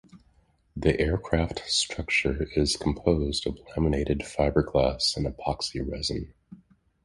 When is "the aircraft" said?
0.75-1.59